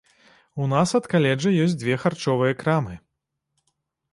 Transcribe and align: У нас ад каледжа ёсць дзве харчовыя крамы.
У 0.63 0.69
нас 0.71 0.93
ад 0.99 1.09
каледжа 1.11 1.51
ёсць 1.65 1.77
дзве 1.83 1.99
харчовыя 2.05 2.59
крамы. 2.65 2.95